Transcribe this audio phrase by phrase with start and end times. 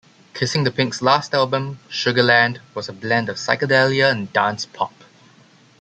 [0.33, 4.95] Kissing the Pink's last album, "Sugarland", was a blend of psychedelia and dance-pop.